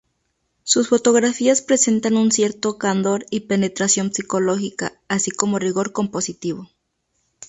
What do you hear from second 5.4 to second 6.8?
rigor compositivo.